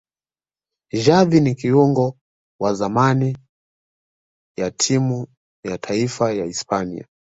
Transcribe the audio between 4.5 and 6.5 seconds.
ya timu ya taifa ya